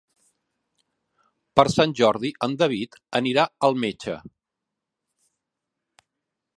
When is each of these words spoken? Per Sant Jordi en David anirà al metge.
Per 1.59 1.65
Sant 1.73 1.93
Jordi 1.99 2.31
en 2.47 2.57
David 2.63 2.99
anirà 3.21 3.45
al 3.69 3.79
metge. 3.85 4.19